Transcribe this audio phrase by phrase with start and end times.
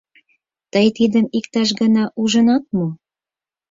[0.71, 2.87] Тый тидым иктаж гана ужынат мо?